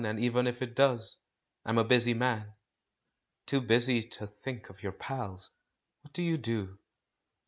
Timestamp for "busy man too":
1.83-3.61